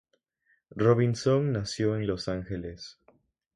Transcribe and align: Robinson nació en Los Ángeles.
Robinson 0.75 1.51
nació 1.51 1.95
en 1.95 2.07
Los 2.07 2.27
Ángeles. 2.27 2.97